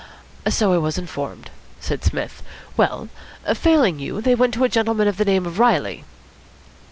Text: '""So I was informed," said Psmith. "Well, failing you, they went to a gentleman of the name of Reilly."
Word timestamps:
'""So 0.47 0.73
I 0.73 0.79
was 0.79 0.97
informed," 0.97 1.51
said 1.79 2.03
Psmith. 2.03 2.41
"Well, 2.75 3.09
failing 3.53 3.99
you, 3.99 4.19
they 4.19 4.33
went 4.33 4.55
to 4.55 4.63
a 4.63 4.67
gentleman 4.67 5.07
of 5.07 5.17
the 5.17 5.25
name 5.25 5.45
of 5.45 5.59
Reilly." 5.59 6.05